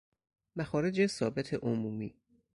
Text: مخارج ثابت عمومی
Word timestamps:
مخارج 0.55 1.05
ثابت 1.07 1.53
عمومی 1.53 2.15